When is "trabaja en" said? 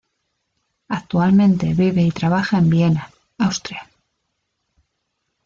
2.09-2.71